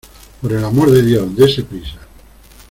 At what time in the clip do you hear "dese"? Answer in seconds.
1.35-1.61